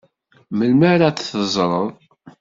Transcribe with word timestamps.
Melmi 0.57 0.87
ara 0.93 1.09
t-teẓred? 1.15 1.89